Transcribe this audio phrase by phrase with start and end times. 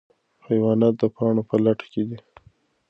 [0.47, 2.17] حیوانات د پاڼو په لټه کې دي.